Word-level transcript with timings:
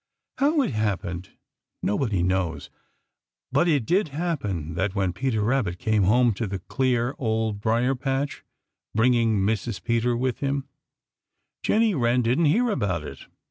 How 0.39 0.59
it 0.63 0.71
happened 0.71 1.29
nobody 1.83 2.23
knows, 2.23 2.71
but 3.51 3.67
it 3.67 3.85
did 3.85 4.07
happen 4.07 4.73
that 4.73 4.95
when 4.95 5.13
Peter 5.13 5.43
Rabbit 5.43 5.77
came 5.77 6.05
home 6.05 6.33
to 6.33 6.47
the 6.47 6.57
clear 6.57 7.13
Old 7.19 7.61
Briar 7.61 7.93
patch, 7.93 8.43
bringing 8.95 9.37
Mrs. 9.41 9.83
Peter 9.83 10.17
with 10.17 10.39
him, 10.39 10.67
Jenny 11.61 11.93
Wren 11.93 12.23
didn't 12.23 12.45
hear 12.45 12.71
about 12.71 13.03
it. 13.03 13.27